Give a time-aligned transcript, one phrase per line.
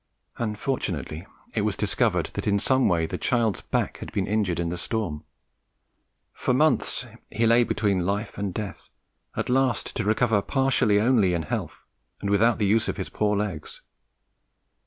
[0.39, 4.69] Unfortunately it was discovered that in some way the child's back had been injured in
[4.69, 5.23] the storm.
[6.33, 8.81] For months he lay between life and death,
[9.35, 11.85] at last to recover partially only in health,
[12.19, 13.83] and without the use of his poor legs.